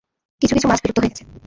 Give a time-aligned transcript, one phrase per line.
[0.41, 1.23] কিছু কিছু মাছ বিলুপ্ত হয়ে গেছে।